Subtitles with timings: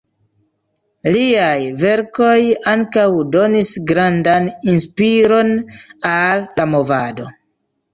[1.15, 2.33] Liaj verkoj
[2.73, 3.05] ankaŭ
[3.37, 5.57] donis grandan inspiron
[6.19, 7.35] al la movado.